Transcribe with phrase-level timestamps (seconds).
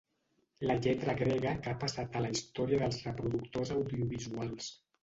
[0.69, 4.77] La lletra grega que ha passat a la història dels reproductors audiovisuals.